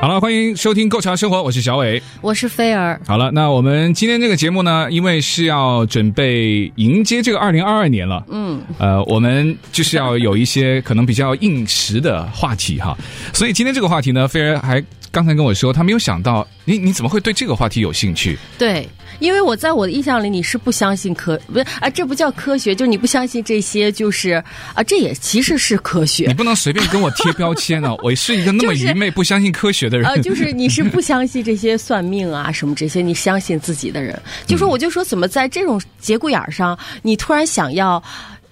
[0.00, 2.98] 好了，欢迎收听《够潮生活》，我是小伟，我是菲儿。
[3.06, 12.96] 好了，那我们今天这个节目呢，因为是要准备迎接这个二零二二年了，嗯，呃，我们就是要有一些可能比较应时的话题哈，
[13.34, 18.38] 所以今天这个话题呢，菲儿还刚才跟我说，他没有想到，你你怎么会对这个话题有兴趣？
[18.56, 18.88] 对。
[19.20, 21.88] 因为我在我的印象里，你是不相信科不是啊？
[21.88, 24.42] 这不叫科学，就是你不相信这些，就是
[24.74, 26.24] 啊，这也其实是科学。
[26.26, 27.96] 你不能随便跟我贴标签呢、啊！
[28.02, 30.06] 我是一个那么愚昧、不相信科学的人。
[30.06, 34.20] 啊，就是你是不相信这些算命啊什么这些，你相信自己的人。
[34.46, 38.02] 就说我就说，怎么在这种节骨眼上，你突然想要。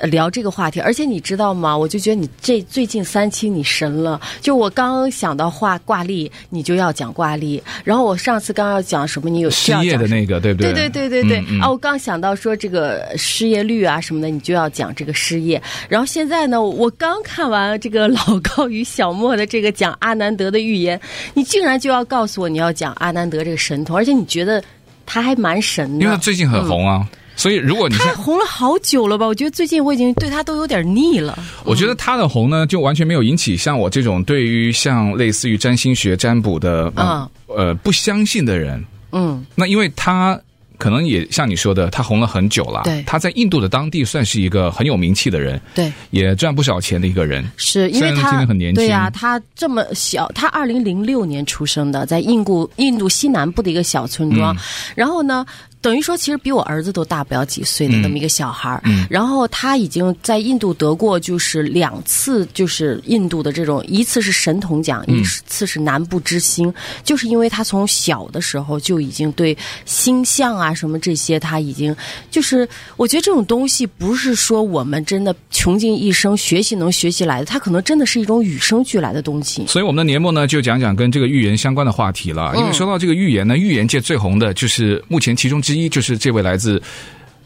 [0.00, 1.76] 聊这个话题，而且你知道吗？
[1.76, 4.20] 我就觉得你这最近三期你神了。
[4.40, 7.62] 就我刚想到画挂历，你就要讲挂历。
[7.82, 10.72] 然后我上次刚要讲什么，你有失业的那个，对不对？
[10.72, 11.40] 对对对对对。
[11.48, 15.60] 嗯嗯、啊，我刚想到说这个失业率啊什么的，你就要讲这个失业。
[15.88, 21.00] 然后现在呢，我刚看完这个老高与小莫的这个讲阿南德的预言，
[21.34, 24.62] 你竟然就要告诉我你要讲阿南德这个神童，而且你觉得
[25.04, 27.06] 他还蛮神的，因为他最近很红啊。
[27.12, 29.26] 嗯所以，如果你他红了好久了吧？
[29.26, 31.38] 我觉得最近我已经对他都有点腻了。
[31.64, 38.84] 我觉得他的红呢，就完全没有引起像我这种对于像类似于占星学占卜的呃、嗯、呃不相信的人。
[39.12, 40.38] 嗯，那因为他。
[40.78, 42.82] 可能也像你说的，他红了很久了。
[42.84, 45.60] 对，他在印度的当地算是一个很有名气的人。
[45.74, 47.44] 对，也赚不少钱的一个人。
[47.56, 48.76] 是因为他很年轻。
[48.76, 54.54] 对呀、啊，他这么小，他二零零六年出生的，在印度印度西南部的一个小村庄。
[54.54, 54.58] 嗯、
[54.94, 55.44] 然后呢，
[55.80, 58.80] 等于说其实比我儿子都大不了几岁的那么一个小孩。
[58.84, 59.04] 嗯。
[59.10, 70.67] 然后他已经在印度得过就是两次，就是印度的这种，一次是神童奖，一次是南部之星，嗯、就是因为他从小的时候就已经对星象啊。
[70.68, 71.94] 啊，什么这些他已经
[72.30, 79.64] 就是，我觉得这种东西不是说我们真的穷尽一生学习能学习来的，它可能真的是一种与生俱来的东西。
[79.66, 82.54] 所以我们的年末呢，就讲讲跟这个预言相关的话题了。
[82.56, 86.80] 因为说到这个预言呢，预言界最红的就是目前其中之一，就是这位来自。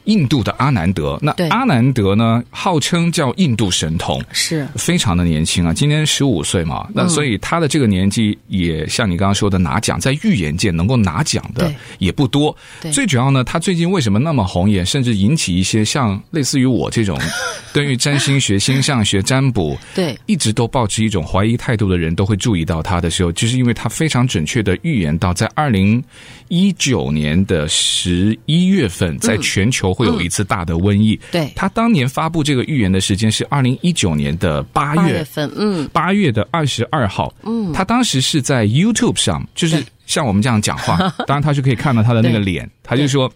[0.04, 4.66] 印度的阿南德，那阿南德呢，号称叫印度神童，是。
[4.74, 12.56] 非常的年轻啊，今年十五岁嘛，那所以他的这个年纪也像你刚刚说的拿奖，在预言界能够拿奖的也不多。
[12.92, 17.16] 最主要呢，他最近为什么那么红，也甚至引起一些像类似于我这种
[17.72, 26.02] 对于占星学、星象学、占卜，对，一直都抱持一种怀疑态度的人都会注意到他的时候，就是因为他非常准确的预言到，在二零
[26.48, 29.91] 一九年的十一月份，在全球。
[29.92, 31.18] 会有一次大的瘟疫。
[31.30, 43.30] 对，他当年发布这个预言的时间是二零一九年的八月，月份，嗯，八月的二十二号，嗯，他当时是在 YouTube 上，就是像我们这样讲话， 当然他是可以看到他的那个脸，他就说，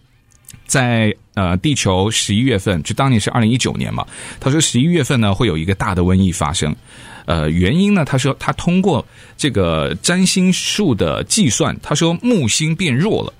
[0.65, 4.05] 在呃地球十一月份，就当年是二零一九年嘛，
[4.39, 6.75] 他说十一月份呢会有一个大的瘟疫发生，
[7.25, 9.05] 呃，原因呢，他说他通过
[9.37, 13.33] 这个占星术的计算，他说木星变弱了，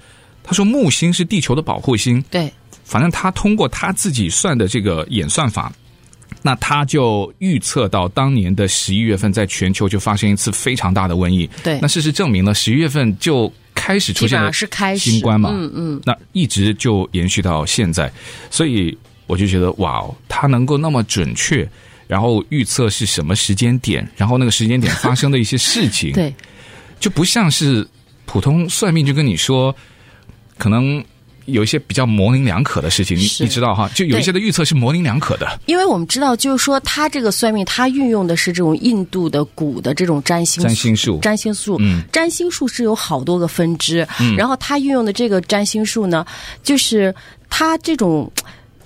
[0.44, 2.52] 他说木星是地球的保护星，对。
[2.88, 5.70] 反正他通过他自己算的这个演算法，
[6.42, 11.50] 那他就预测到当年的十一月份，在全球就发生一次非常大的瘟疫。
[11.62, 14.50] 对，那事实证明了十一月份就开始出现了
[14.98, 18.10] 新冠嘛，嗯嗯，那一直就延续到现在，
[18.50, 21.70] 所以我就觉得哇哦，他能够那么准确，
[22.08, 26.34] 然后预测是什么时间点，然后那个时间点发生的一些事情， 对，
[27.02, 27.86] 就不像是
[28.26, 29.76] 普通算命就跟你说，
[30.58, 31.04] 可能。
[31.48, 33.90] 有一些比较模棱两可的事情，你你知道哈？
[33.96, 35.60] 就有一些的预测是模棱两可的。
[35.66, 46.26] 因为我们知道，就是说他这个算命，他运用的是这种印度的古的这种占星占星术，占星术，嗯，占星术是有好多个分支，嗯，然后他运用的这个占星术呢，
[46.62, 47.14] 就是
[47.50, 48.32] 他这种。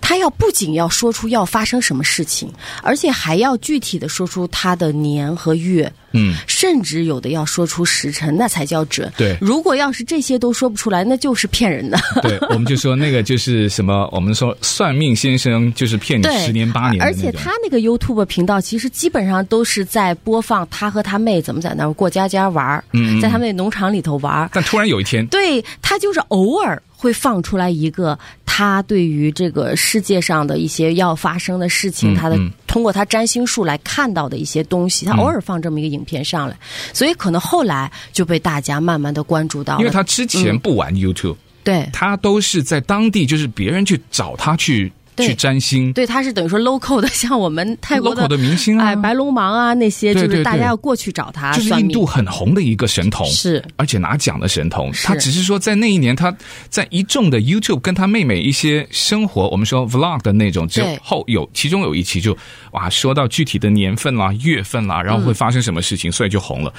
[0.03, 2.51] 他要不仅要说出要发生什么事情，
[2.81, 9.11] 而且还要具体的说出他的年和月，嗯，甚至有的要说出时辰，那才叫准。
[9.17, 11.97] 对，如果要是这些都说不出来，那就是骗人的。
[12.21, 17.01] 对， 我们就说那个就是什么，我们说算命先生就是骗你十年八年。
[17.01, 24.49] 而且他那个 YouTube 频道其实基本上都是在播放他和他妹怎么在那儿过家家玩，嗯，在他们那农场里头玩。
[24.53, 26.81] 但突然有一天，对他就是偶尔。
[27.01, 36.55] 会放出来一个他对于这个世界上的一些要发生的事情，嗯、他的嗯通过他占星术来看到的一些东西，他偶尔放这么一个影片上来，
[36.93, 39.79] 所以可能后来就被大家慢慢的关注到了。
[39.79, 44.93] 因为他之前不玩 YouTube，、嗯、对，他都是在当地，就是别人去找他去。
[45.21, 51.51] 去占星，对，他是等于说 local 的， 像我们泰国的 local 的明星啊，哎，白龙王啊那些，就是大家要过去找他。
[51.53, 54.91] 就是印度很红的一个神童，是，而且拿奖的神童。
[55.03, 56.35] 他只是说，在那一年，他
[56.69, 62.37] 在一众的 YouTube 跟他妹妹一些生活，我们说 vlog 的那种之后，有其中有一期就
[62.71, 66.73] 哇，说到具体的年份啦、月份啦，然后会发生什么事情，嗯、所以就红了。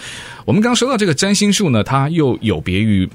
[0.44, 3.08] 我们刚刚说到这个占星术呢，它又有别于。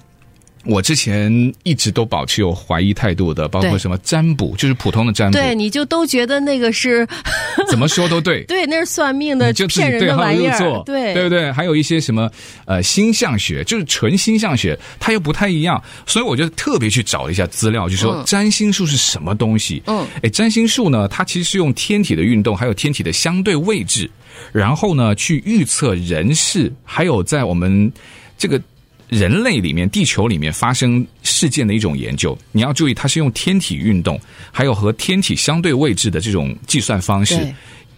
[0.68, 1.32] 我之前
[1.64, 7.08] 一直都保持有怀疑态度的，包括什么占卜，就是普通的占卜，对，你就都觉得那个是
[7.70, 11.52] 怎么说都对，对，那是算命的，就骗人的玩意儿，对，对不对？
[11.52, 12.30] 还有一些什么
[12.66, 19.82] 呃星象学，就是纯星象学，它又不太一样，所以我就特别去找一下资料，就说占星术是什么东西？
[19.88, 24.10] 嗯，哎，占星术呢，它其实是用天体的运动，还有天体的相对位置，
[24.52, 27.92] 然后呢去预测人事，还有在我们
[28.38, 28.62] 这个。
[29.10, 34.20] 人类里面，地球里面发生事件的一种研究，你要注意，它是用天体运动，
[34.52, 37.40] 还有和天体相对位置的这种计算方式。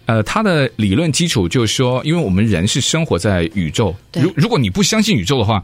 [0.06, 5.62] 呃，它的理论基础就是说，因为我们人是生活在宇宙，如如果你不相信宇宙的话，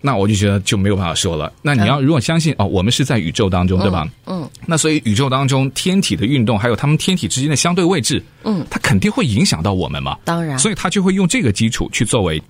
[0.00, 1.52] 那我就觉得就没有办法说了。
[1.62, 4.08] 那你要如果相信哦，我们是在宇宙当中，对吧？
[4.26, 4.48] 嗯。
[4.66, 10.18] 那所以宇宙当中天体的运动，还有它们天体之间的相对位置，嗯，它肯定会影响到我们嘛。
[10.24, 10.58] 当然。
[10.58, 12.42] 所以它就会用这个基础去作为。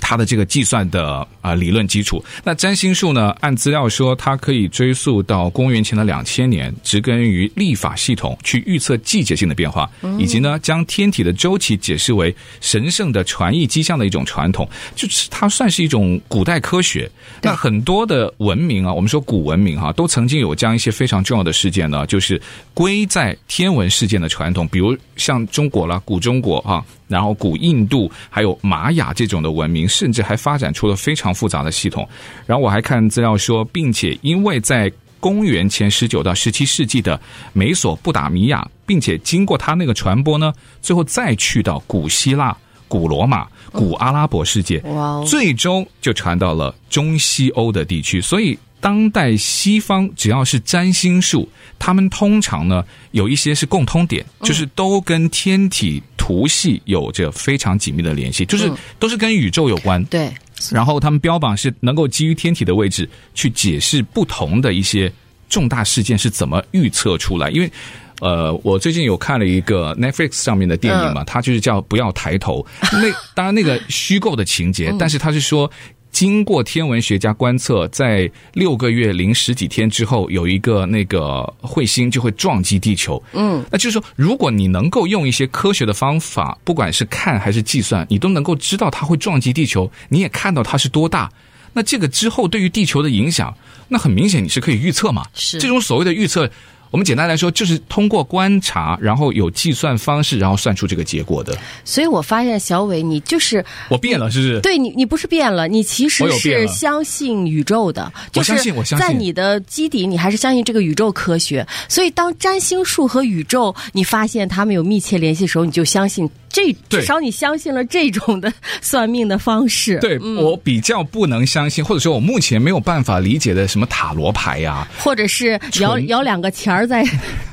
[0.00, 3.30] 它的这个计算的啊、呃、理论基础，那占星术呢？
[3.40, 17.10] 按资料说，它可以追溯到公元前的两千年，植根于历法系统，去预测季节性的变化，以及呢，将天体的周期解释为神圣的传译迹象的一种传统，就是它算是一种古代科学。
[17.42, 22.40] 那很多的文明啊，我们说古文明哈、啊，都曾经有将一些非常重要的事件呢，就是
[22.74, 26.84] 归在天文事件的传统，比如像中国啦，古中国啊。
[27.08, 32.06] 然后，古印度还有玛雅这种的文明，甚至还发展出了非常复杂的系统。
[32.46, 37.18] 然后我还看资料说，并且因为在公元前十九到十七世纪的
[37.54, 40.52] 美索不达米亚，并且经过它那个传播呢，
[40.82, 42.56] 最后再去到古希腊、
[42.86, 44.82] 古罗马、古阿拉伯世界，
[45.26, 48.20] 最终就传到了中西欧的地区。
[48.20, 56.02] 所以，当代西方只要是占星术，他们通常呢有一些是共通点，就是都跟天体。
[56.28, 60.04] 图系有着非常紧密的联系，就是都是跟宇宙有关。
[60.04, 60.30] 对，
[60.70, 65.10] 然后他们标榜是能够基于天体的位置去解释不同的一些
[65.48, 67.48] 重大事件是怎么预测出来。
[67.48, 67.72] 因为，
[68.20, 72.62] 呃，我最近有看了一个 Netflix 上面的电影嘛，它就是叫《不要抬头》。
[72.92, 75.70] 那当然那个虚构的情节，但是它是说。
[76.10, 83.22] 经过天文学家观测，在六个月零十几天之后，有一个那个彗星就会撞击地球。
[83.32, 91.30] 嗯，那就是说，如果你能够用一些科学的方法，不管是看还是计算，你都能够知道它会撞击地球，你也看到它是多大，
[91.72, 93.54] 那这个之后对于地球的影响，
[93.88, 95.24] 那很明显你是可以预测嘛。
[95.34, 96.50] 是这种所谓的预测。
[96.90, 101.56] 我们简单来说，就是通过观察，然后有计算方式，然后算出这个结果的。
[101.84, 104.60] 所以我发现小伟，你就是我变了，是不是？
[104.60, 108.10] 对你，你不是变了，你其实是相信宇宙的。
[108.34, 109.06] 我相信，我相信。
[109.06, 111.66] 在你的基底，你还是相信这个宇宙科学。
[111.88, 116.28] 所以，当占星术和宇宙你发现他们有密切联系的时候，你就相信
[116.58, 119.98] 这，至少你相信了这种的算命的方式。
[120.00, 127.04] 对、嗯、我比较不能相信，或者说我目前没有办法理解的什么塔罗牌呀、啊，或者是摇摇两个钱儿在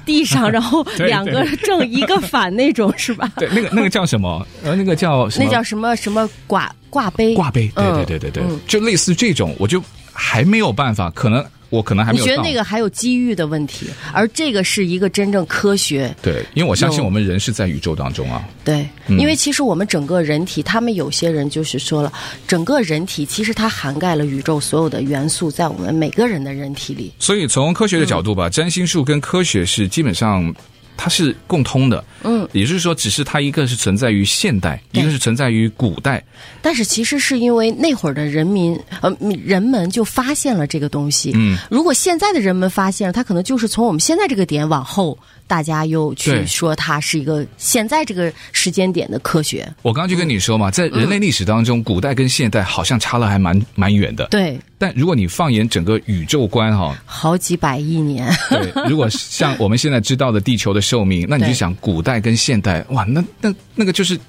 [0.06, 3.32] 地上，然后 两个正一个反那种是吧？
[3.38, 4.46] 对，那个那个叫什么？
[4.64, 5.46] 呃，那个叫什么？
[5.46, 7.36] 那叫什么什么挂挂杯？
[7.36, 7.72] 挂杯？
[7.76, 11.46] 对对对对对，嗯、就类似这种，我就还没有办法，可能。
[11.70, 12.24] 我可能还没有。
[12.26, 16.14] 你觉得那个还有机遇的问题，而这个是一个真正科学。
[16.22, 18.48] 对，因为我相信我们人是在宇宙当中啊。
[18.64, 22.12] 对，因为其实我们整个人体，他们有些人就是说了，
[22.48, 27.12] 整个人体其实它涵盖了宇宙所有的元素，在我们每个人的人体里。
[27.20, 30.54] 所以从科学的角度吧，占星术跟科学是基本上。
[30.98, 36.24] 它是共通的，嗯，也就是说，只是它一个是存在于现代，一个是存在于古代。
[36.62, 41.32] 但是其实是因为那会儿的人民，呃，人们就发现了这个东西。
[41.36, 49.68] 嗯，如果现在的人们发现了，它可能就是从我们现在这个点往后，大家又去说它是一个现在这个时间点的科学。
[49.82, 54.26] 我刚刚就跟你说嘛，在人类历史当中，古代跟现代好像差了还蛮蛮远的。
[54.28, 54.60] 对。
[54.78, 58.30] 但如果你放眼整个宇宙观哈，好几百亿年。
[58.50, 64.20] 对，如果像我们现在知道的地球的寿命，那你就想古代跟现代，哇，那那那个就是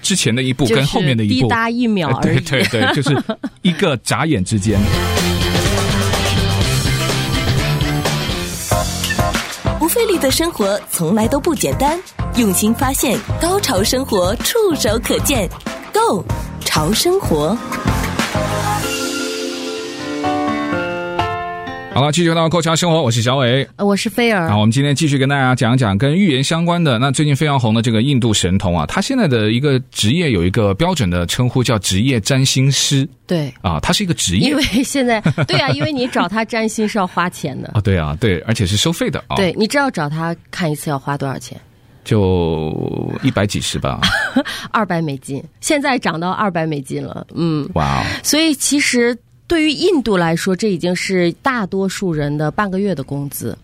[0.00, 2.40] 之前的一步跟后面的一步，滴答一秒而已。
[2.40, 3.20] 对对对，就是
[3.62, 4.78] 一个眨眼之间。
[9.80, 11.98] 不费力的生活从来都不简单，
[12.36, 15.48] 用心发现，高潮生活触手可见
[15.92, 16.24] Go
[16.60, 17.58] 潮生活。
[21.98, 24.46] 好了，继续回到《Go 潮生活》，我是小伟，我是菲儿。
[24.46, 26.96] 啊，我们今天继续跟大家讲讲跟预言相关的。
[26.96, 33.04] 那最近非常红的这个印度神童啊，他现在的一个职业有一个标准的称呼，叫职业占星师。
[33.26, 37.80] 对啊，他是一个职业，因为现在对啊，因为你找他占星是要花钱的 啊。
[37.80, 39.34] 对啊，对，而且是收费的啊。
[39.34, 41.60] 对，你知道找他看一次要花多少钱？
[42.04, 44.00] 就一百几十吧，
[44.70, 47.26] 二百美金，现在涨到二百美金了。
[47.34, 49.18] 嗯，哇哦，所以其实。
[49.48, 53.56] 对于印度来说，这已经是大多数人的半个月的工资。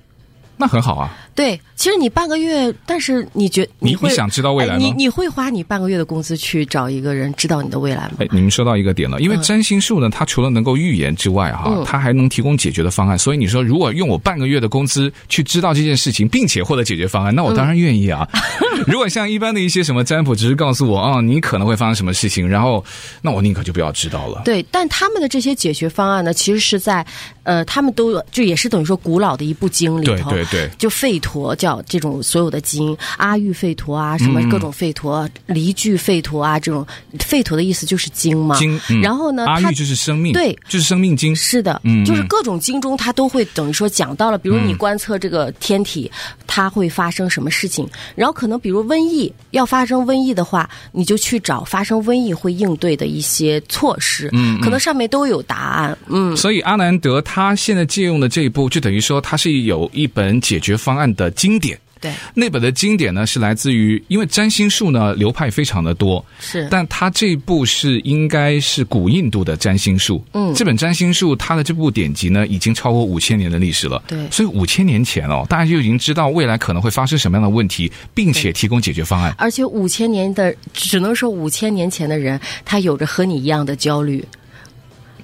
[0.56, 1.11] 那很好啊。
[1.34, 4.80] 对，其实你半个月，但是你觉你会你，想知道未来吗？
[4.80, 8.12] 你你会花你半个月的工资去找一个人知道你的未来吗？
[8.20, 13.18] 哎，你们说到一个点了，因为占星术呢，它除了能够预言之外，哈、嗯，它还能提供解决的方案。
[13.18, 18.28] 所以你说，如果用我半个月的工资去知道这件事情，并且获得解决方案，那我当然愿意啊。
[18.32, 22.84] 嗯、 如果像一般的一些什么占卜，只是告诉我啊、哦，你可能会发生什么事情，然后
[23.20, 24.42] 那我宁可就不要知道了。
[24.44, 27.04] 对，但他们的这些解决方案呢，其实是在
[27.44, 32.20] 呃，他们都有，就也是等于说古老的一部经里头，对对对，就吠陀叫这种。
[32.24, 36.86] 所有的经，阿育吠陀啊，什么各种吠陀，离聚吠陀啊，这种
[37.18, 38.56] 吠陀的意思就是经嘛。
[38.58, 41.34] 经，嗯、然后呢，阿育就是生命，对，就是生命经。
[41.34, 47.84] 是的，嗯，就是各种经中，它都会等于说讲到了，比如你观测这个天体，嗯、它会发生什么事情，
[48.14, 56.36] 然后可能比如瘟疫要发生瘟疫的话，你就去找发生瘟疫会应对的一些措施，嗯，可能上面都有答案，嗯。
[56.36, 61.78] 所以阿南德他现在借用的这一部，就等于说他是有一本解决方案的经典。
[62.00, 84.22] 对，那本的经典呢，是来自于，因为占星术呢流派非常的多，是，但他这部是应该是古印度的占星术，嗯，这本占星术它的这部典籍呢，已经超过五千年的历史了，对，所以五千年前哦，大家就已经知道未来可能会发生什么样的问题，并且提供解决方案，而且五千年的，只能说五千年前的人，他有着和你一样的焦虑。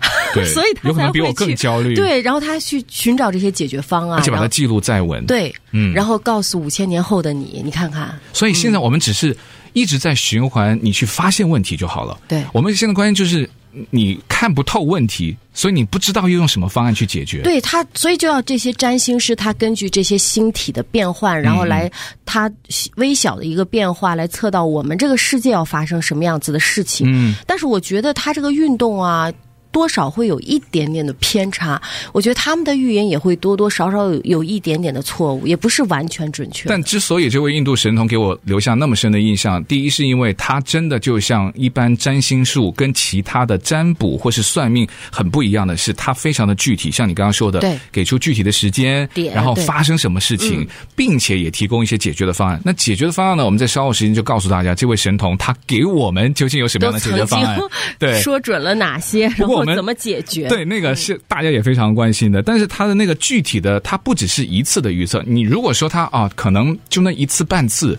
[0.32, 1.94] 对，所以他有可能比我更焦虑。
[1.94, 5.24] 对，然后他去寻找这些解决方案，而且把它记录在文。
[5.26, 8.18] 对，嗯，然后告诉五千年后的你，你看看。
[8.32, 9.36] 所以现在我们只是
[9.72, 12.18] 一直在循环，你去发现问题就好了。
[12.28, 13.48] 对，我们现在关键就是
[13.90, 17.42] 你看不透问题，所以你不知道要用什么方案去解决。
[17.42, 21.90] 对他，所以就要这些占星师，他根据这些星体的变换，然后来
[22.24, 22.50] 他
[22.96, 27.06] 微小的一个变化来测到我们这个世界要发生什么样子的事情。
[27.10, 29.32] 嗯，但是我觉得他这个运动啊。
[29.72, 31.80] 多少会有一点点的偏差，
[32.12, 36.68] 我觉得他们的预言也会多多少少有有一点点的错误，也不是完全准确。
[36.68, 52.60] 但之所以这位印度神童给我留下那么深的印象，第一是因为他真的就像一般占星术跟其他的占卜或是算命很不一样的是，他非常的具体，像你刚刚说的，对，给出具体的时间，然后发生什么事情，并且也提供一些解决的方案。
[52.64, 57.56] 那解决的方案呢，我们在稍后时间就告诉大家，这位神童他给我们究竟有什么样的解决方案？
[58.00, 59.28] 对，说准了哪些？
[59.36, 59.59] 然后。
[59.60, 60.48] 我们怎么解决？
[60.48, 62.42] 对，那个是大家也非常关心的。
[62.42, 65.22] 但是他的那个具体的，他不只是一次的预测。
[65.26, 67.98] 你如果说他啊，可能就那一次半次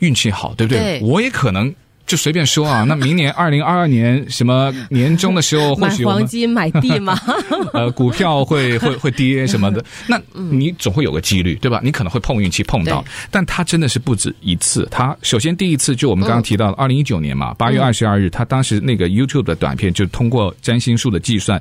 [0.00, 0.98] 运气好，对不对？
[0.98, 1.00] 对。
[1.02, 1.74] 我也可能。
[2.12, 7.18] 就随便说啊， 那明年二零二二年什么年终的时候， 或许买黄金买地吗？
[7.72, 11.80] 呃，股票会会会跌什么的，那你总会有个几率，对吧？
[11.82, 14.86] 你可能会碰运气碰到，但它真的是不止一次。
[14.90, 21.58] 它首先第一次就我们刚刚提到的二零一九年嘛，八月二十二日，它当时那个 YouTube 的短片就通过占星术的计算，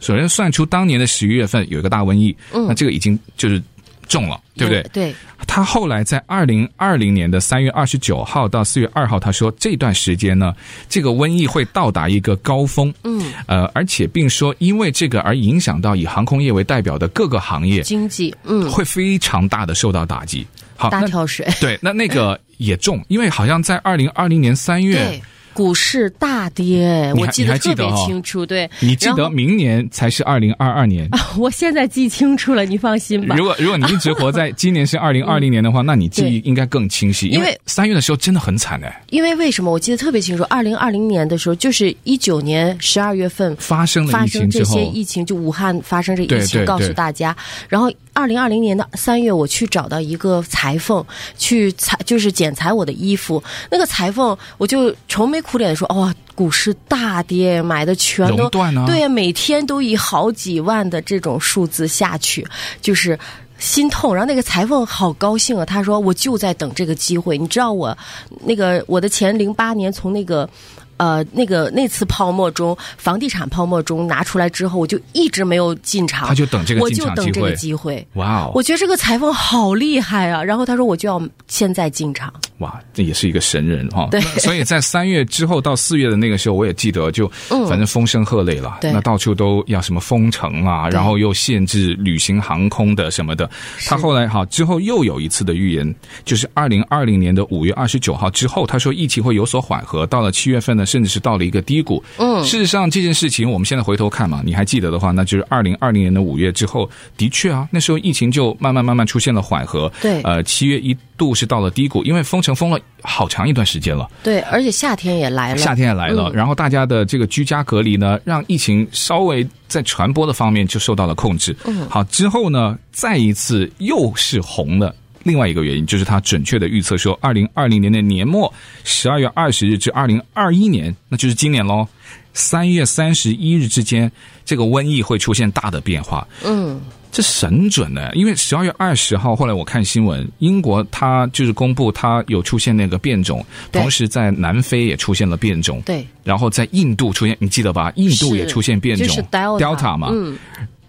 [0.00, 3.62] 首先算出当年的十一月份有一个大瘟疫，那这个已经就是。
[4.08, 4.82] 中了，对不对？
[4.92, 5.14] 对。
[5.46, 10.54] 他后来在二零二零年的三月二十九号到四月二号，他说这段时间呢，
[10.88, 12.92] 这个瘟疫会到达一个高峰。
[13.04, 13.32] 嗯。
[13.46, 20.46] 呃，而且并说因为这个而影响到以航空业为代表的各个行业经济，嗯，会非常大的受到打击。
[20.76, 21.46] 好，大跳水。
[21.60, 25.20] 对，那那个也中，因为好像在二零二零年三月。
[25.54, 28.44] 股市大跌，我记得特别清楚。
[28.44, 31.30] 对，你记得明年才是二零二二年啊。
[31.38, 33.36] 我现在记清楚了，你放心吧。
[33.36, 37.28] 如果如果你一直活在今年是 二零二零年的话，那你记忆应该更清晰。
[37.28, 39.02] 因为三月的时候真的很惨哎。
[39.10, 39.70] 因为为什么？
[39.70, 47.36] 我记得特别清楚，二零二零年的时候，就是一九年十二月份发生了发生这些疫情，就武汉发生这疫情，告诉大家。
[47.68, 51.04] 然后二零二零年的三月，我去找到一个裁缝
[51.38, 53.40] 去裁，就是剪裁我的衣服。
[53.70, 55.43] 那个裁缝，我就愁眉。
[55.44, 58.84] 苦脸的说：“哇、哦，股市大跌，买的全都断啊！
[58.86, 62.44] 对呀，每天都以好几万的这种数字下去，
[62.80, 63.16] 就是
[63.58, 64.14] 心痛。
[64.14, 67.96] 然后那个裁缝好高兴啊，他说：‘我就在等这个机会。’你知道我
[68.44, 70.48] 那个我的钱零八年从那个
[70.96, 76.28] 呃，那个那次泡沫中，房地产泡沫中拿出来之后，我就一直没有进场。
[76.28, 77.08] 他就等这个机会。
[77.08, 78.06] 我就等这个机会。
[78.14, 78.52] 哇哦！
[78.54, 80.42] 我觉得这个裁缝好厉害啊！
[80.42, 82.32] 然后他说，我就要现在进场。
[82.58, 84.08] 哇，这也是一个神人哈。
[84.10, 84.20] 对。
[84.38, 87.28] 所以在三月之后到四月的那个时候，我也记得，就
[87.68, 88.78] 反正风声鹤唳了。
[88.80, 88.94] 对、嗯。
[88.94, 93.50] 那到处都要什么封城啊，然后又限制旅行航空的什么的。
[93.86, 95.94] 他后来哈之后又有一次的预言，
[96.24, 100.84] 就是二零二零年的五月二十九号之后，他说疫情会有所缓和，到了七月份呢。
[100.94, 102.00] 甚至是到了一个低谷。
[102.18, 109.90] 嗯，事实上这件事情，我们现在回头看嘛，你还记得的话，那就是二零二零年的五月之后，的确啊，那时候疫情就慢慢慢慢出现了缓和。
[110.00, 114.08] 对，呃，七月一度是到了低谷，因为封城封了好长一段时间了。
[114.22, 121.56] 对，而且夏天也来了，夏天也来了，嗯、然后大家的这个居家隔离呢，让疫情稍微在传播的方面就受到了控制。
[121.64, 124.94] 嗯，好，之后呢，再一次又是红了。
[125.22, 128.52] 另外一个原因就是他准确的预测说，二零二零年的年末
[128.84, 131.88] 十二月二十日至二零二一年，那就是今年喽，
[132.34, 134.12] 三月三十一日之间，
[134.44, 136.28] 这个瘟疫会出现大的变化。
[136.44, 136.78] 嗯，
[137.14, 147.92] 这神准呢，因为十二月二十号，后来我看新闻，英国它就是公布它有出现那个变种，同时在南非也出现了变种，对，然后在印度出现，你记得吧？
[147.94, 150.08] 印度也出现变种，就是 Delta, Delta 嘛。
[150.10, 150.36] 嗯，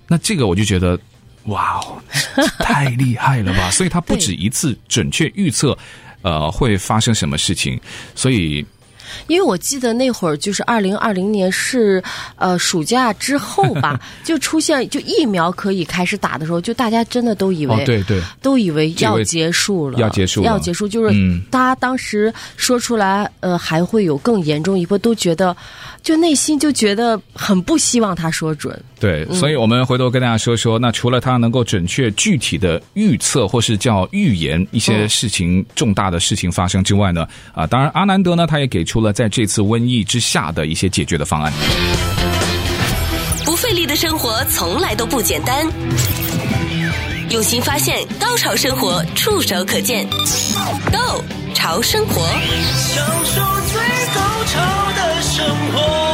[0.07, 0.99] 那这个我就觉得。
[1.45, 2.01] 哇哦，
[2.57, 3.69] 太厉害了吧！
[3.71, 5.77] 所以他不止一次准确预测，
[6.23, 7.79] 呃，会发生什么事情，
[8.15, 8.65] 所以。
[9.27, 12.03] 因为我记得那会儿就是二零二零年是
[12.37, 21.13] 呃暑假之后吧， 就出现就疫苗可以开始打的时候，就大家真的都以为、哦、对对，都以为要结束了，要结束了，要结束，就是
[21.49, 25.55] 大家当时说出来呃还会有更严重一波，都觉得
[26.05, 28.79] 就内心就觉得很不希望他说准。
[28.99, 39.11] 对，所以我们回头跟大家说说，那除了他能够准确具体的预测或是叫预言一些事情重大的事情发生之外呢，啊，当然阿南德呢他也给出了。
[39.11, 41.51] 在这次瘟疫之下的一些解决的方案。
[43.43, 45.65] 不费力的生活从来都不简单，
[47.31, 50.05] 用心发现，高潮生活触手可见
[50.91, 51.23] Go
[51.55, 52.21] 潮生活，
[52.77, 53.81] 享受最
[54.13, 54.59] 高潮
[54.91, 56.05] 的生活。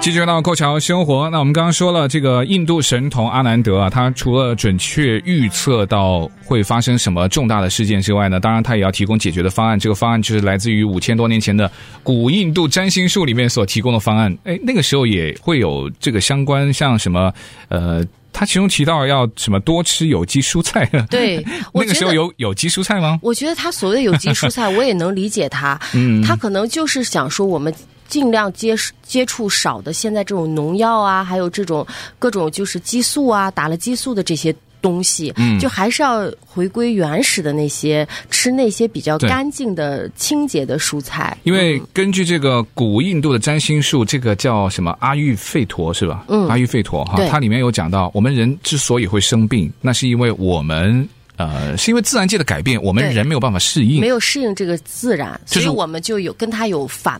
[0.00, 9.78] 继续到过桥生活，那我们刚刚说了，这个印度神童阿南德啊，他除了准确预测到会发生什么重大的事件之外呢，当然他也要提供解决的方案。
[9.78, 11.72] 这个方案就是来自于五千多年前的
[12.02, 14.36] 古印度占星术里面所提供的方案。
[14.44, 17.32] 哎，那个时候也会有这个相关，像什么
[17.70, 20.84] 呃，他其中提到要什么多吃有机蔬菜。
[21.08, 21.42] 对，
[21.72, 23.18] 那个时候有有机蔬菜吗？
[23.22, 25.80] 我觉得他所谓的有机蔬菜，我也能理解他。
[25.94, 27.72] 嗯，他可能就是想说我们。
[28.06, 31.84] 尽量接接触少的，现在这种农药啊，还有这种
[32.18, 41.34] 各种就是激素啊，打了激素的这些东西，嗯，就还是要回归原始的那些，吃那些比较干净的、清洁的蔬菜。
[41.44, 46.26] 因为根据这个古印度的占星术，这个叫什么阿育吠陀是吧？
[46.28, 57.18] 嗯，阿育吠陀哈，它里面有讲到，我们人之所以会生病，那是因为我们呃，是因为自然界的改变，我们人没有办法适应，没有适应这个自然，所以我们就有跟它有反。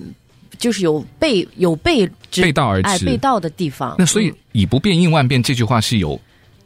[0.56, 3.96] 就是有背有背背道而驰，哎，背道的地方。
[3.98, 6.18] 那所以“以不变应万变”这句话是有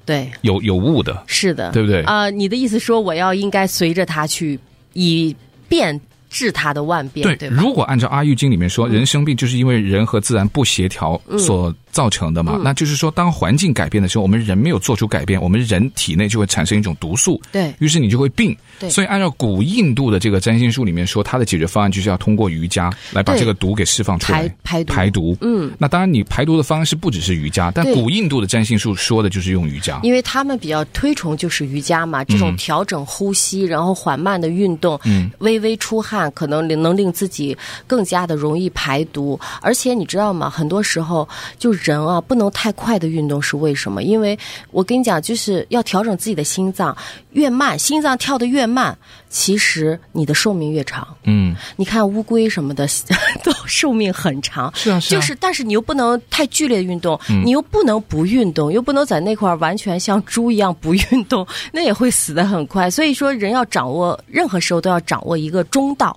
[0.09, 0.31] 对。
[0.41, 2.01] 有有误的，是的，对不对？
[2.05, 4.59] 啊、呃，你的意思说我要应该随着他去
[4.95, 5.37] 以
[5.69, 7.49] 变治它的万变，对，对？
[7.49, 11.69] 如果按照阿育经里面说，人生病就是因为人和自然不协调所。
[11.69, 18.57] 嗯造成的嘛，嗯、那就是说，当环境改变的时候，我们人没有做出改变，我们人体内就会产生一种毒素，对，于是你就会病。
[18.79, 24.95] 对，所以按照古印度的这个占星术里面说，它的解决方案就是要通过瑜伽来把这个毒给释放出来，排排毒。
[24.95, 25.37] 排毒。
[25.41, 39.39] 嗯，那当然，你排毒的方式不只是瑜伽，但古印度的占星术说的就是用瑜伽，因为他们比较推崇就是瑜伽嘛，这种调整呼吸，嗯、然后缓慢的运动，嗯，微微出汗，可能能令自己更加的容易排毒。
[39.63, 40.51] 而且你知道吗？
[40.51, 41.29] 很多时候
[41.59, 42.49] 就人啊，不能。
[42.59, 44.03] 太快的运动是为什么？
[44.03, 44.37] 因为
[44.71, 46.97] 我跟你讲，就是要调整自己的心脏，
[47.33, 48.97] 越慢，心脏跳得越慢，
[49.29, 51.07] 其实你的寿命越长。
[51.25, 52.89] 嗯，你看乌龟什么的
[53.45, 55.21] 都寿命很长，是啊，是啊。
[55.21, 62.91] 就是，但是你又不能太剧烈运动，嗯，你又不能不运动，又不能在那块完全像猪一样不运动，那也会死得很快。
[62.91, 66.08] 所以说，人要掌握任何时候都要掌握一个中道。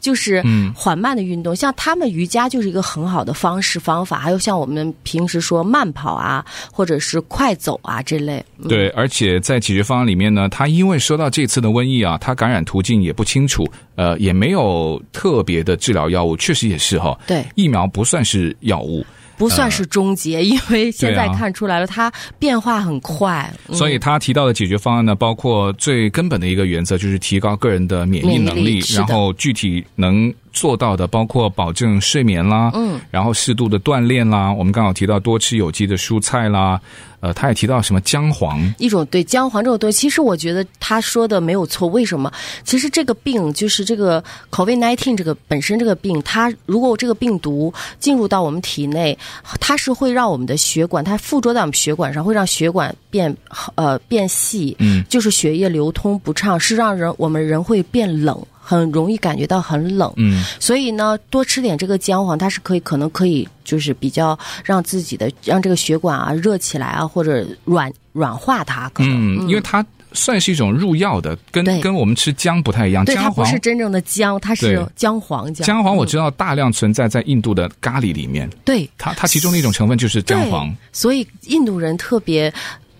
[0.00, 0.42] 就是
[0.74, 8.44] 缓慢的运动，嗯，像他们瑜伽就是一个很好的方式方法，还有像我们平时说慢跑啊，或者是快走啊这类。
[8.68, 17.18] 对，而且在解决方案里面呢，他因为说到这次的瘟疫啊，他感染途径也不清楚，呃，也没有特别的治疗药物，确实也是哈。
[17.26, 19.04] 对，疫苗不算是药物。
[19.36, 23.52] 不算是终结，呃、 因为现在看出来了，它变化很快。
[23.68, 34.50] 嗯、所以他提到的解决方案呢，包括最根本的一个原则就是提高个人的免疫能力，力然后具体能做到的包括保证睡眠啦，嗯，然后适度的锻炼啦。
[34.50, 36.80] 我们刚好提到多吃有机的蔬菜啦。
[37.20, 41.88] 呃，他也提到什么姜黄，一种对姜黄这种东西，其实我觉得他说的没有错。
[41.88, 42.30] 为什么？
[42.62, 49.16] 其实这个病就是这个 COVID-19 这个本身这个病，它如果这个病毒进入到我们体内，
[49.58, 53.34] 它是会让我们的血管，它附着在我们血管上，会让血管变
[53.76, 58.38] 呃变细，嗯，就是血液流通不畅，是让人我们人会变冷。
[58.68, 75.64] 很容易感觉到很冷，嗯，所以呢，多吃点这个姜黄，它是可以，可能可以，就是比较让自己的让这个血管啊热起来啊，或者软软化它，可能，嗯，因为它算是一种入药的，跟跟我们吃姜不太一样，对，它不是真正的姜，它是姜黄姜。
[75.64, 82.52] 姜黄我知道大量存在在印度的咖喱里面，对，它它其中的一种成分就是姜黄，所以印度人特别。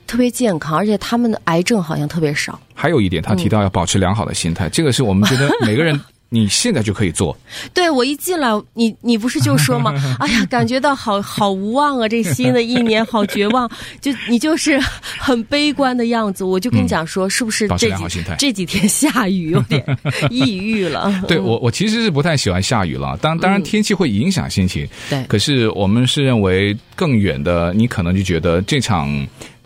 [0.06, 2.58] 特别健康，而且他们的癌症好像特别少。
[2.74, 5.98] 还有一点，他提到要保持良好的心态，嗯、这个是我们觉得每个人。
[6.28, 7.34] 你现在就可以做。
[7.72, 9.94] 对，我一进来，你你不是就说吗？
[10.18, 12.08] 哎呀，感觉到好好无望啊！
[12.08, 14.76] 这新的一年好绝望，就你就是
[15.16, 16.42] 很悲观的样子。
[16.42, 19.84] 我就跟你讲说，是不是这几这几天下雨有点
[20.28, 21.14] 抑郁了？
[21.28, 23.16] 对我，我其实是不太喜欢下雨了。
[23.22, 25.24] 当当然天气会影响心情，嗯、对。
[25.28, 29.08] 可是我们是认为更远的，你可能就觉得这场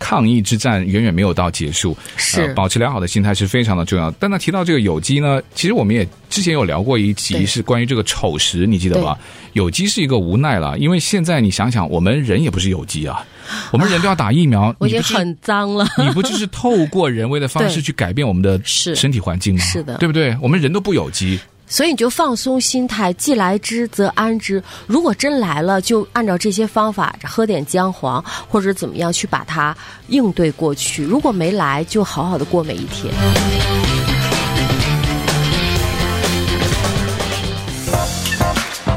[0.01, 1.97] 抗疫之战远远没有到结束。
[2.17, 4.11] 是、呃，保持良好的心态是非常的重要。
[4.19, 6.51] 但他提到这个有机呢，其实我们也之前。
[6.51, 9.17] 有聊过一集是关于这个丑时，你记得吧？
[9.53, 13.25] 有机是一个无奈了，因为现在你想想，我们人也不是有机啊，
[13.71, 15.87] 我们人都要打疫苗，我已经很脏了。
[15.97, 19.63] 你不就是透过人为的方式去改变我们的身体环境吗？
[19.63, 20.35] 是的，对不对？
[20.41, 21.39] 我们人都不有机，
[21.71, 24.61] 所以你就放松心态，既来之则安之。
[24.87, 29.73] 如果真来了，就按照这些方法，喝点姜黄或者怎么样去把它
[30.07, 31.01] 应对过去。
[31.01, 33.13] 如果没来，就好好的过每一天。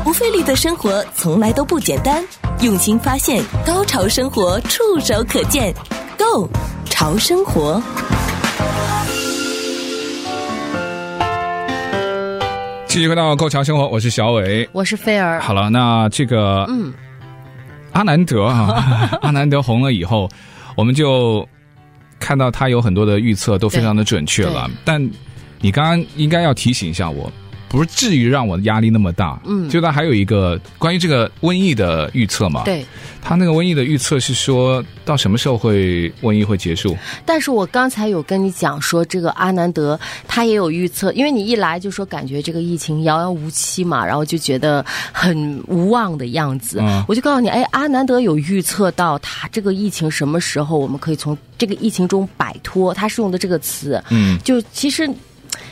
[0.03, 2.25] 不费力的生活从来都不简单，
[2.61, 5.73] 用心发现，高潮生活触手可见
[6.19, 6.51] Go
[6.91, 7.81] 潮生活，
[12.95, 15.41] 继续回到购桥生活，我是小伟，我是菲儿。
[15.41, 16.95] 好了，那这个嗯，
[17.91, 20.29] 阿南德啊， 阿南德红了以后，
[20.77, 21.45] 我们就
[22.21, 25.05] 看到他有很多的预测都非常的准确了，但
[25.61, 27.29] 你刚刚应该要提醒一下我。
[27.75, 32.87] 不至于让我的压力那么大，嗯，就他还有一个关于这个瘟疫的预测嘛，对，
[33.21, 36.97] 他那个瘟疫的预测是说到什么时候会瘟疫会结束？
[37.27, 55.11] 但是我刚才有跟你讲说，这个阿南德他也有预测，因为你一来就说感觉这个疫情遥遥无期嘛，然后就觉得很无望的样子，嗯，我就告诉你，哎，阿南德有预测到他这个疫情什么时候我们可以从这个疫情中摆脱，他是用的这个词，嗯，就其实。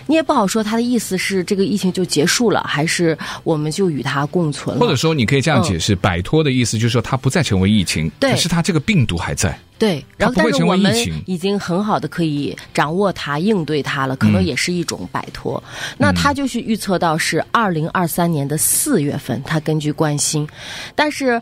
[0.06, 4.80] 你也不好说，他的意思是这个疫情就结束了，还是我们就与它共存了？
[4.80, 9.58] 或者说，你可以这样解释：摆脱的意思就是说，它不再成为疫情，对，可是它这个病毒还在。
[9.78, 10.94] 对，然后但是我们
[11.26, 15.62] 已经很好的可以掌握它、应对它了，可能也是一种摆脱。
[15.66, 20.48] 嗯、那他就是预测到是二零二三年的四月份，他根据关心，
[20.94, 21.40] 但是。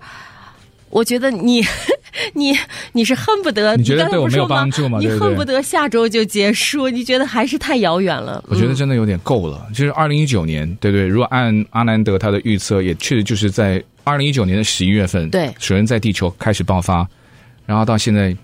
[0.91, 1.63] 我觉得你，
[2.35, 2.53] 你
[2.93, 4.99] 你是恨不得你觉得对我没有帮助吗？
[5.01, 6.91] 你恨不得下周就结束？
[6.91, 8.45] 你觉得还是太遥远了？
[8.49, 9.67] 我觉得真的有点够了。
[9.73, 17.09] 就是二零一九年，对对，如果按阿南德他的预测，也确实就是在二零一九年的十一月份，对，首先在地球开始爆发，
[17.65, 18.37] 然后到现在。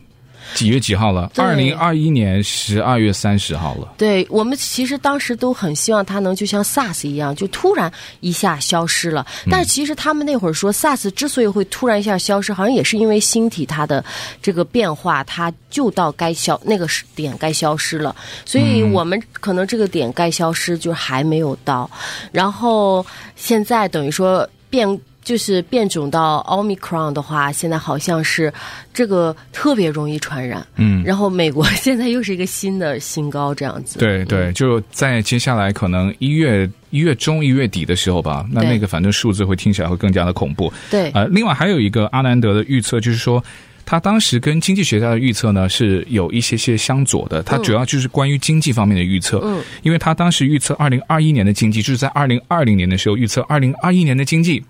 [0.55, 1.31] 几月几号了？
[1.37, 3.93] 二零二一年十二月三十号了。
[3.99, 9.27] 对，我们其实当时都很希望它能就像 SARS 一样，就突然一下消失了。
[9.51, 14.05] 但是其实他们那会儿说 SARS 之所以会突然一下消失，好像也是因为星体它的
[14.41, 18.15] 这个变化，它就到该消那个点该消失了。
[18.45, 21.91] 所以我们可能这个点该消失就还没有到。
[22.33, 23.05] 然后
[23.35, 24.99] 现在等于说变。
[25.27, 28.53] 就是变种到 Omicron 的话，现在好像是
[28.95, 30.65] 这个特别容易传染。
[30.77, 33.99] 嗯，然后美国现在又是一个新的新高，这样子。
[33.99, 40.73] 对对，就在接下来可能一月一月中一月底的时候吧，那那个反正数字会听起来会更加的恐怖。
[40.93, 43.43] 对，呃，另外还有一个阿南德的预测，就是说
[43.85, 47.43] 他当时跟经济学家的预测呢是有一些些相左的。
[47.43, 49.41] 他主要就是关于经济方面的预测。
[49.43, 54.65] 嗯，因为他当时预测二零二一年的经济，就是在二零二零年的时候预测二零二一年的经济。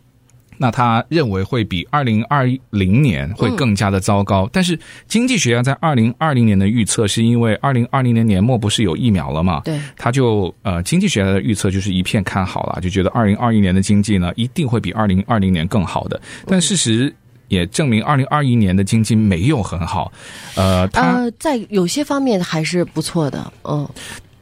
[0.59, 9.61] 那他认为会比二零二零年会更加的糟糕，嗯、但是经济学家在二零二零年的预测是因为二零二零年年末不是有疫苗了嘛？
[9.65, 16.21] 对，他就呃经济学家的预测就是一片看好了，就觉得二零二一年的经济呢一定会比二零二零年更好的。
[16.47, 17.15] 但事实
[17.49, 20.11] 也证明二零二一年的经济没有很好。
[20.57, 23.89] 呃，它呃，在有些方面还是不错的，嗯。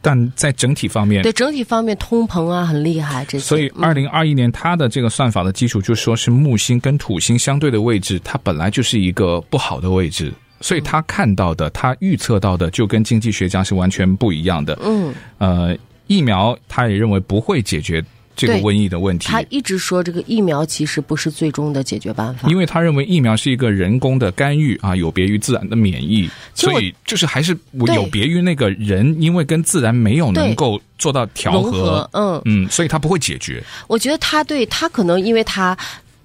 [0.05, 3.38] 但在整体方面，对整体方面通膨啊很厉害，这。
[3.38, 14.79] 所以二零二一年它的这个算法的基础就是说是木星跟土星相对的位置，它本来就是一个不好的位置，所以他看到的，他预测到的就跟经济学家是完全不一样的。
[14.83, 15.75] 嗯，呃，
[16.07, 18.05] 疫苗他也认为不会解决。
[18.37, 27.57] 这个瘟疫的问题，他一直说这个疫苗其实不是最终的解决办法，因为他认为疫苗是一个人工的干预啊，有别于自然的免疫，所以就是还是
[27.94, 33.62] 有别于那个人，因为跟自然没有能够做到调和，嗯嗯，所以他不会解决。
[33.87, 35.77] 我觉得他对他可能因为他。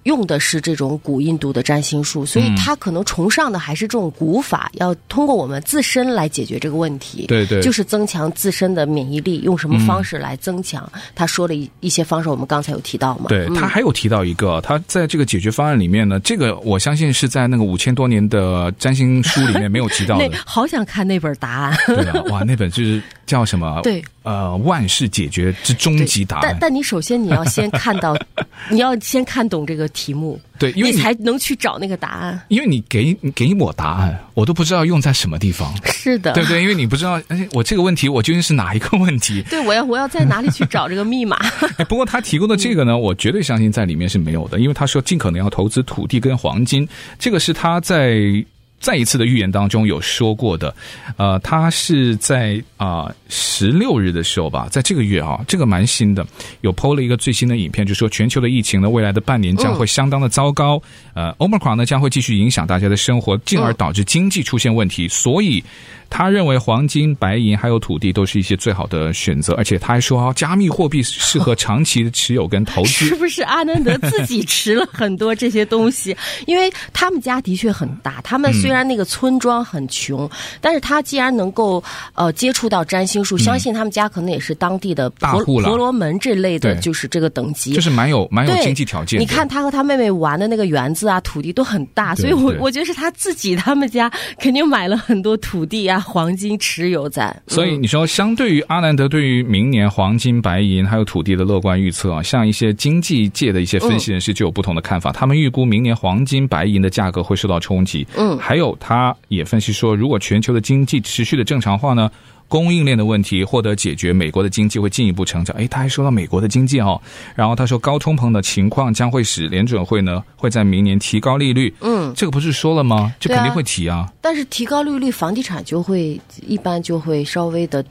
[0.04, 7.26] 用的是这种古印度的占星术，所以他可能崇尚的还是这种古法，要通过我们自身来解决这个问题。
[7.26, 10.90] 对对，就是增强自身的免疫力，用什么方式来增强？
[11.14, 13.26] 他说了一一些方式，我们刚才有提到嘛？
[13.28, 20.26] 对，他还有提到一个，他在这个解决方案里面呢，这个我相信是在那个五千多年的占星书里面没有提到的。
[20.32, 21.76] 那好想看那本答案。
[21.86, 23.80] 对啊，哇，那本就是叫什么？
[23.82, 24.02] 对。
[24.22, 26.42] 呃，万事解决之终极答案。
[26.42, 28.14] 但但你首先你要先看到，
[28.70, 32.38] 你要先看懂这个题目，对，因为你，你才能去找那个答案。
[32.48, 35.74] 因为你给你给我答案，我都不知道用在什么地方。
[35.86, 39.42] 是的，对不对，因为你不知道，哎，我这个问题我究竟是哪一个问题？
[39.48, 41.36] 对，我要我要在哪里去找这个密码？
[41.78, 46.86] 哎，不过他提供的这个呢，我绝对相信在里面是没有的，因为他说尽可能要投资土地跟黄金，
[47.18, 48.44] 这个是他在。
[48.80, 50.74] 再一次的预言当中有说过的，
[51.16, 56.26] 呃，他是在啊十六日的时候吧，在这个月啊，这个蛮新的，
[56.62, 60.82] 有 PO 了一个最新的影片，就说全球的疫情呢，未来的半年将会相当的糟糕，
[61.14, 65.62] 呃，Omicron 呢将会继续影响大家的生活，进而导致经济出现问题，所以。
[66.10, 72.88] 他认为黄金、白银还有土地都是一些最好的选择，而且他还说啊，加密货币适合长期的持有跟投资。
[72.88, 76.14] 是不是阿南德自己持了很多这些东西？
[76.46, 81.82] 因为他们家的确很大，他们虽然那个村庄很穷，嗯、但是他既然能够
[82.14, 89.20] 呃接触到占星术，相信他们家可能也是当地的大户了，婆罗门这类的，就是这个等级，就是蛮有蛮有经济条件。
[89.20, 95.99] 你看他和他妹妹玩的那个园子啊，土地都很大，所以我我觉得是他自己他们家肯定买了很多土地啊。
[96.00, 105.10] 黄金持有在，嗯、所以你说，相对于阿南德对于明年黄金、白银还有土地的乐观预测啊，像一些经济界的一些分析人士就有不同的看法。
[105.10, 108.06] 嗯、他们预估明年黄金、白银的价格会受到冲击。
[108.16, 112.10] 嗯，还有他也分析说，如果全球的经济持续的正常化呢，
[112.50, 115.56] 供应链的问题获得解决，美国的经济会进一步成长。
[115.56, 117.00] 诶，他还说到美国的经济哦，
[117.36, 121.72] 然后他说高通膨的情况将会使联准会呢会在明年提高利率。
[121.80, 123.14] 嗯，这个不是说了吗？
[123.20, 123.98] 就肯定会提啊。
[123.98, 127.84] 啊但是提高利率，房地产就会一般就会稍微的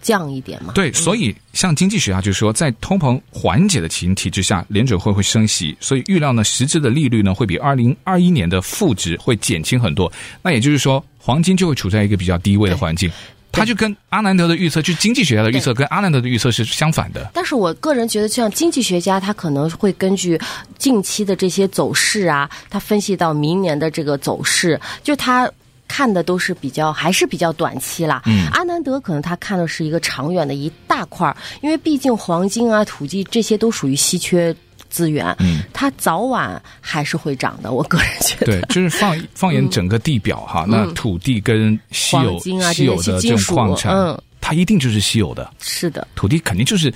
[0.00, 0.72] 降一点嘛。
[0.74, 10.10] 对，所以像经济学家就说，在通膨缓解的前提之下，联准会会升息，所以预料呢实质的利率呢会比二零二一年的负值会减轻很多。
[10.42, 13.10] 那也就是说，黄金就会处在一个比较低位的环境。
[13.50, 17.30] 他就跟阿南德的预测，就经济学家的预测跟阿南德的预测是相反的。
[17.34, 20.40] 但是我个人觉得，像经济学家，他可能会根据
[20.76, 25.50] 近期的这些走势啊，他分析到明年的这个走势，就他
[25.88, 28.22] 看的都是比较还是比较短期啦。
[28.26, 34.54] 嗯，阿南德可能他看的是一个长远的一大块，因为毕竟黄金啊、土地这些都属于稀缺。
[34.88, 37.72] 资源，嗯，它早晚还是会涨的。
[37.72, 42.38] 我个人觉得，对，就是放 放眼整个地表哈，嗯、那土地跟稀有、
[42.72, 45.50] 稀有的这种矿产，嗯，它一定就是稀有的。
[45.60, 46.92] 是的，土地肯定就是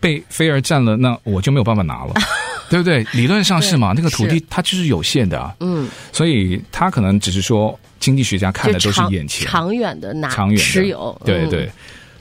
[0.00, 2.14] 被菲儿占了，那我就没有办法拿了，
[2.68, 3.06] 对不对？
[3.12, 11.70] 理论上是嘛，那个土地它就是有限的啊，嗯，所以他可能只是说，经济学家看的都是眼前长远的拿，长远持有，对对，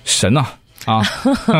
[0.03, 0.53] 神啊！
[0.83, 1.01] 啊，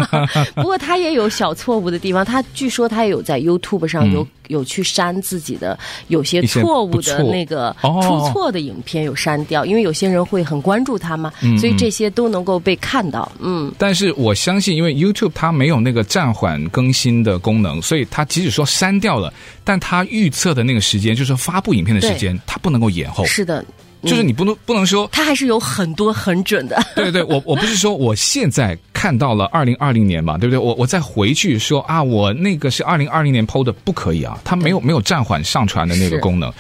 [0.56, 2.24] 不过他也有小错误的地方。
[2.24, 5.78] 他据说他也有在 YouTube 上有、嗯、有去删自己的
[6.10, 13.32] 有些错误的那个出错的影片，有删掉，因为有些人会很关注他嘛，嗯、所以这些都能够被看到。
[13.40, 23.26] 嗯，但是我相信，因为 YouTube 它没有那个暂缓更新的功能，所以它即使说删掉了，但它预测的那个时间，就是发布影片的时间，它不能够延后。
[23.26, 23.66] 是的。
[24.04, 26.80] 就是你不能不能说，它还是有很多很准的。
[26.96, 30.58] 对对，我我不是说我现在看到了二零二零年嘛，对不对？
[30.58, 36.52] 我我再回去说啊，我那个是二零二零年 PO 的，不可以啊，它没有没有暂缓上传的那个功能，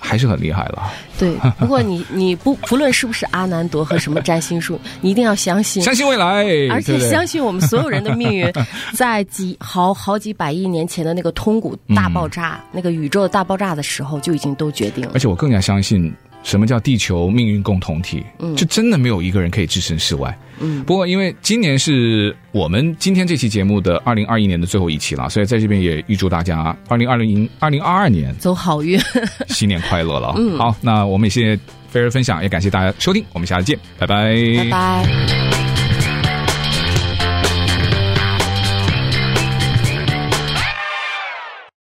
[0.00, 0.90] 还是很厉害了。
[1.16, 8.52] 对，不过你 你不不论是不是阿南德和什么占星术， 你一定要相信，相信未来，而且相信我们所有人的命运，
[8.92, 15.12] 在几好 好几百亿年前的那个通古大爆炸，嗯、那个宇宙大爆炸的时候就已经都决定了。
[15.14, 16.12] 而且我更加相信。
[16.42, 18.24] 什么叫地球命运共同体？
[18.38, 20.36] 嗯，就真的没有一个人可以置身事外。
[20.58, 29.00] 嗯，不过因为今年是我们今天这期节目的二零二一年的最后一期了，所以在这边也预祝大家二零二零二零二二年走好运，
[29.48, 30.34] 新年快乐了。
[30.36, 35.69] 嗯，好，那我们也谢谢菲儿分享，也感谢大家收听，我们下次见，拜拜，拜拜。